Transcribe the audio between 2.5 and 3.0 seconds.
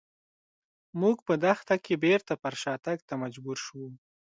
شاتګ